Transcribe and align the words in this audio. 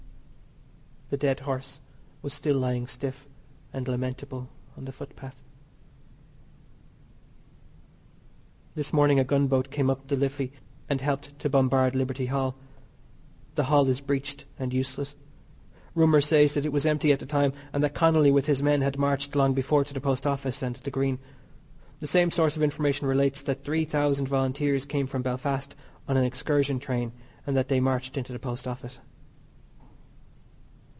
The 1.13 1.17
dead 1.17 1.41
horse 1.41 1.81
was 2.21 2.33
still 2.33 2.55
lying 2.57 2.87
stiff 2.87 3.27
and 3.73 3.85
lamentable 3.85 4.47
on 4.77 4.85
the 4.85 4.93
footpath. 4.93 5.41
This 8.75 8.93
morning 8.93 9.19
a 9.19 9.25
gunboat 9.25 9.71
came 9.71 9.89
up 9.89 10.07
the 10.07 10.15
Liffey 10.15 10.53
and 10.87 11.01
helped 11.01 11.37
to 11.39 11.49
bombard 11.49 11.95
Liberty 11.95 12.27
Hall. 12.27 12.55
The 13.55 13.65
Hall 13.65 13.89
is 13.89 13.99
breeched 13.99 14.45
and 14.57 14.73
useless. 14.73 15.17
Rumour 15.95 16.21
says 16.21 16.53
that 16.53 16.65
it 16.65 16.71
was 16.71 16.85
empty 16.85 17.11
at 17.11 17.19
the 17.19 17.25
time, 17.25 17.51
and 17.73 17.83
that 17.83 17.93
Connolly 17.93 18.31
with 18.31 18.45
his 18.45 18.63
men 18.63 18.79
had 18.79 18.97
marched 18.97 19.35
long 19.35 19.53
before 19.53 19.83
to 19.83 19.93
the 19.93 19.99
Post 19.99 20.25
Office 20.25 20.63
and 20.63 20.77
the 20.77 20.91
Green. 20.91 21.19
The 21.99 22.07
same 22.07 22.31
source 22.31 22.55
of 22.55 22.63
information 22.63 23.05
relates 23.05 23.41
that 23.41 23.65
three 23.65 23.83
thousand 23.83 24.29
Volunteers 24.29 24.85
came 24.85 25.07
from 25.07 25.23
Belfast 25.23 25.75
on 26.07 26.15
an 26.15 26.23
excursion 26.23 26.79
train 26.79 27.11
and 27.45 27.57
that 27.57 27.67
they 27.67 27.81
marched 27.81 28.15
into 28.15 28.31
the 28.31 28.39
Post 28.39 28.65
Office. 28.65 29.01